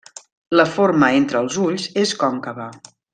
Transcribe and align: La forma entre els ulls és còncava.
La 0.59 0.63
forma 0.77 1.09
entre 1.19 1.43
els 1.45 1.57
ulls 1.67 1.85
és 2.05 2.15
còncava. 2.25 2.67